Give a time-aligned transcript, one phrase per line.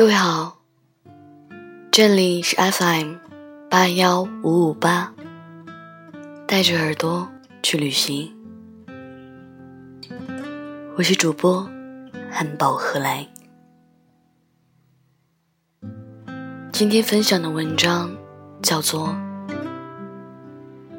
[0.00, 0.56] 各位好，
[1.90, 3.16] 这里是 FM
[3.68, 5.12] 八幺五五八，
[6.48, 7.28] 带着耳朵
[7.62, 8.34] 去旅行。
[10.96, 11.68] 我是主播
[12.30, 13.28] 汉堡何来。
[16.72, 18.16] 今天分享的文章
[18.62, 19.08] 叫做《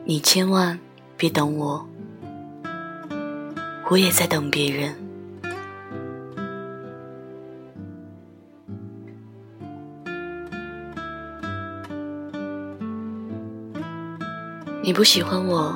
[0.05, 0.80] 你千万
[1.18, 1.84] 别等我》，
[3.90, 5.01] 我也在等别人。
[14.91, 15.73] 你不喜欢我，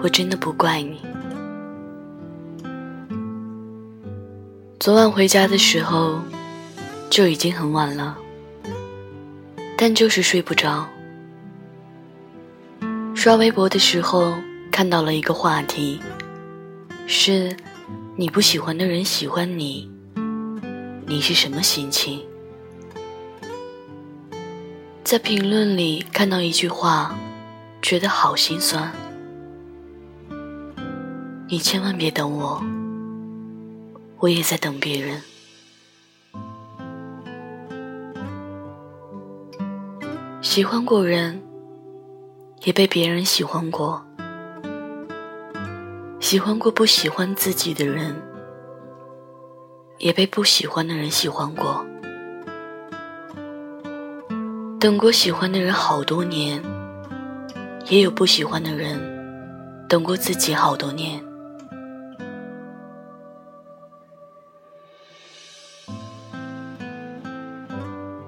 [0.00, 1.00] 我真的不怪你。
[4.78, 6.20] 昨晚回家的时候
[7.10, 8.16] 就已经很晚了，
[9.76, 10.86] 但就是睡不着。
[13.16, 14.34] 刷微博的时候
[14.70, 16.00] 看到了一个话题，
[17.08, 17.56] 是
[18.14, 19.90] 你不喜欢的人喜欢你，
[21.04, 22.24] 你是什么心情？
[25.04, 27.14] 在评论里看到一句话，
[27.82, 28.90] 觉得好心酸。
[31.46, 32.64] 你千万别等我，
[34.18, 35.20] 我也在等别人。
[40.40, 41.42] 喜欢过人，
[42.62, 44.00] 也被别人喜欢过；
[46.18, 48.16] 喜欢过不喜欢自己的人，
[49.98, 51.84] 也被不喜欢的人喜欢过。
[54.84, 56.62] 等过喜欢的人好多年，
[57.88, 59.00] 也有不喜欢的人
[59.88, 61.24] 等过自己好多年。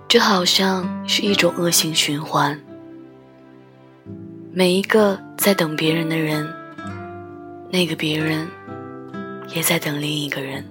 [0.09, 2.59] 这好像是一种恶性循环。
[4.51, 6.51] 每一个在等别人的人，
[7.71, 8.49] 那个别人
[9.55, 10.65] 也在等另一个人。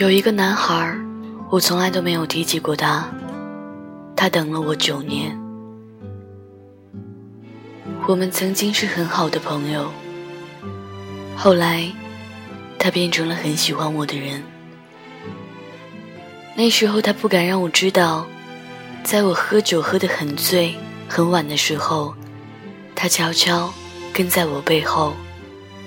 [0.00, 0.96] 有一个男孩，
[1.50, 3.06] 我从来都没有提起过他。
[4.16, 5.38] 他等了我九年。
[8.08, 9.92] 我们曾经是很好的朋友。
[11.36, 11.92] 后来，
[12.78, 14.42] 他变成了很喜欢我的人。
[16.56, 18.26] 那时候他不敢让我知道，
[19.04, 20.74] 在我喝酒喝得很醉、
[21.10, 22.14] 很晚的时候，
[22.94, 23.70] 他悄悄
[24.14, 25.12] 跟在我背后，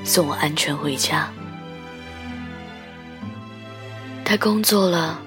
[0.03, 1.33] 送我安全回家。
[4.33, 5.21] 他工作了，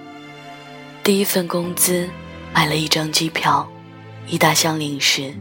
[1.04, 2.10] 第一份工资
[2.52, 3.70] 买了一张机票，
[4.26, 5.32] 一大箱零食，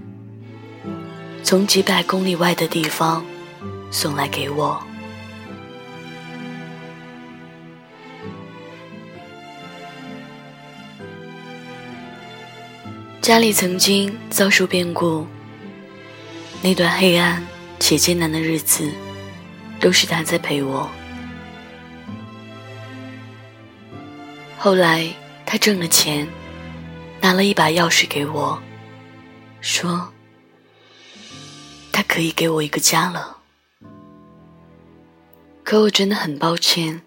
[1.42, 3.26] 从几百公里外的地方
[3.90, 4.80] 送来给我。
[13.20, 15.26] 家里曾经遭受变故，
[16.62, 17.44] 那段黑暗
[17.80, 18.88] 且艰难的日子，
[19.80, 20.88] 都是他在陪我。
[24.66, 25.14] 后来，
[25.46, 26.28] 他挣了钱，
[27.22, 28.60] 拿了一把钥匙给我，
[29.62, 30.12] 说
[31.94, 33.44] ：“他可以给我一个家了。”
[35.64, 37.04] 可我真的很抱歉，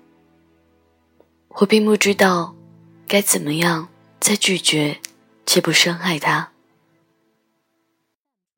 [1.48, 2.54] 我并不知道
[3.08, 3.88] 该怎么样
[4.20, 5.00] 再拒绝
[5.44, 6.52] 且不伤害他。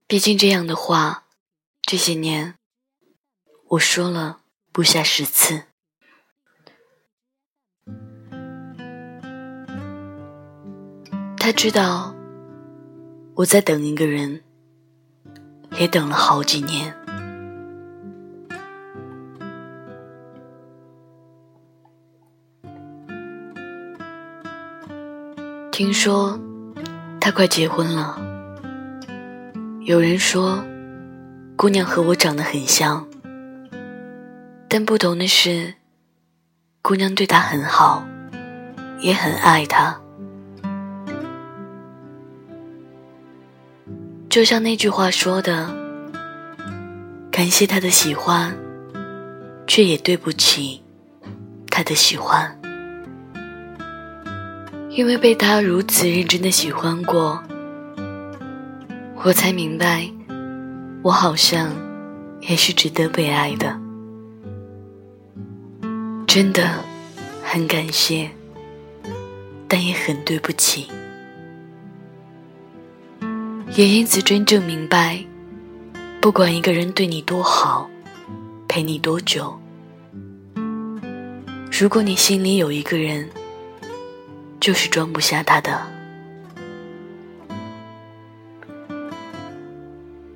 [0.06, 1.24] 毕竟这样的话，
[1.80, 2.56] 这些年
[3.68, 4.40] 我说了
[4.70, 5.69] 不下十次。
[11.42, 12.14] 他知道
[13.34, 14.42] 我在等一个人，
[15.78, 16.94] 也等了好几年。
[25.72, 26.38] 听说
[27.18, 28.18] 他快结婚了，
[29.80, 30.62] 有人说
[31.56, 33.08] 姑娘和我长得很像，
[34.68, 35.74] 但不同的是，
[36.82, 38.06] 姑娘对他很好，
[39.00, 39.99] 也很爱他。
[44.30, 45.68] 就像那句话说的
[47.32, 48.56] ：“感谢他的喜欢，
[49.66, 50.80] 却也对不起
[51.68, 52.56] 他的喜欢。”
[54.88, 57.42] 因为被他如此认真的喜欢过，
[59.24, 60.08] 我才明白，
[61.02, 61.68] 我好像
[62.40, 63.76] 也是值得被爱的。
[66.28, 66.84] 真的
[67.42, 68.30] 很感谢，
[69.66, 70.86] 但也很对不起。
[73.76, 75.24] 也因此真正明白，
[76.20, 77.88] 不管一个人对你多好，
[78.66, 79.56] 陪你多久，
[81.70, 83.30] 如果你心里有一个人，
[84.58, 85.80] 就是装不下他的。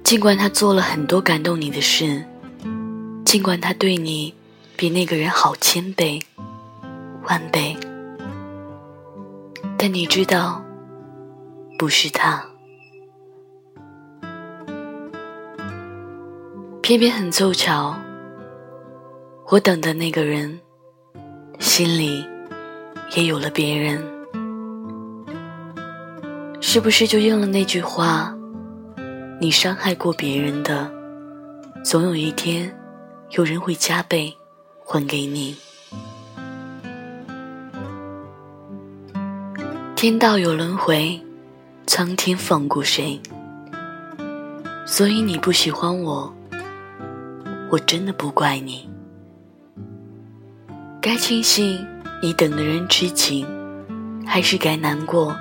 [0.05, 2.25] 尽管他做了很多感动你的事，
[3.25, 4.33] 尽管他对你
[4.77, 6.21] 比那个人好千倍、
[7.25, 7.77] 万倍，
[9.77, 10.65] 但你知道，
[11.77, 12.54] 不是他。
[16.85, 17.97] 偏偏很凑巧，
[19.49, 20.61] 我等的那个人，
[21.59, 22.23] 心里
[23.17, 24.05] 也有了别人。
[26.61, 28.37] 是不是就应了那句话？
[29.41, 30.93] 你伤害过别人的，
[31.83, 32.71] 总有一天，
[33.31, 34.37] 有人会加倍
[34.85, 35.57] 还给你。
[39.97, 41.19] 天道有轮回，
[41.87, 43.19] 苍天放过谁？
[44.85, 46.34] 所以你不喜欢我。
[47.75, 48.89] 我真的不怪你，
[51.03, 51.85] 该庆幸
[52.23, 53.45] 你等的人痴情，
[54.25, 55.37] 还是该难过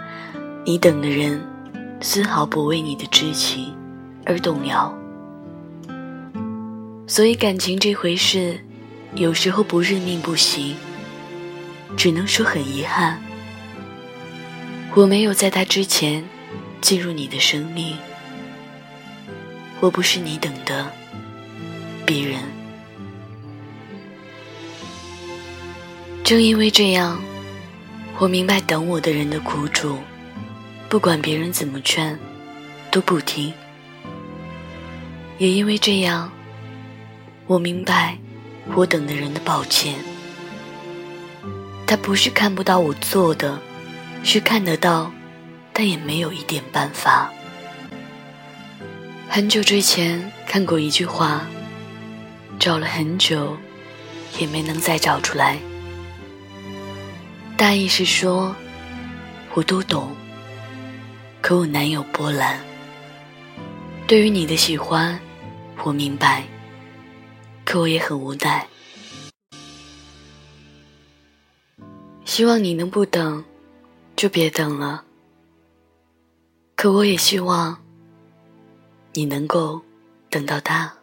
[0.66, 1.40] 你等的人
[2.02, 3.72] 丝毫不为你的知情
[4.26, 4.92] 而动摇？
[7.06, 8.60] 所以感情这回事，
[9.14, 10.76] 有时候不认命不行，
[11.96, 13.22] 只能说很遗憾，
[14.96, 16.24] 我没有在他之前
[16.82, 17.96] 进入你的生命，
[19.80, 21.03] 我不是你等的。
[22.06, 22.42] 别人，
[26.24, 27.22] 正因为这样，
[28.20, 29.98] 我明白等我的人的苦楚，
[30.90, 32.18] 不管别人怎么劝，
[32.92, 33.54] 都不听。
[35.38, 36.32] 也因为这样，
[37.48, 38.18] 我明白
[38.76, 39.96] 我等的人的抱歉。
[41.88, 43.60] 他不是看不到我做的，
[44.24, 45.12] 是看得到，
[45.72, 47.32] 但也没有一点办法。
[49.30, 51.42] 很久之前看过一句话。
[52.64, 53.58] 找了很久，
[54.40, 55.60] 也没能再找出来。
[57.58, 58.56] 大意是说，
[59.54, 60.16] 我都懂，
[61.42, 62.58] 可我难有波澜。
[64.08, 65.20] 对于你的喜欢，
[65.84, 66.46] 我明白，
[67.66, 68.66] 可我也很无奈。
[72.24, 73.44] 希望你能不等，
[74.16, 75.04] 就别等了。
[76.78, 77.78] 可我也希望，
[79.12, 79.82] 你能够
[80.30, 80.94] 等到他。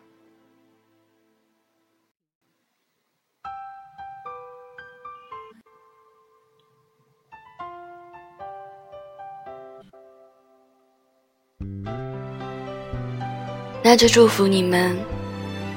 [13.82, 14.96] 那就祝福你们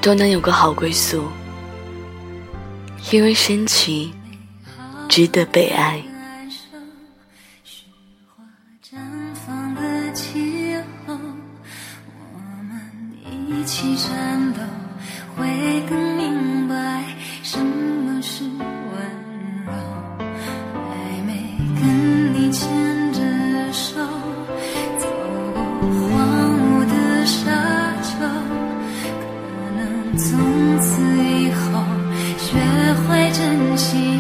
[0.02, 1.24] 都能有个好归宿，
[3.12, 4.14] 因为深情
[5.08, 6.04] 值得被爱。
[13.66, 14.60] 起战斗
[15.38, 16.13] 会更
[30.16, 31.84] 从此以后
[32.38, 32.60] 学
[33.08, 34.13] 会珍惜。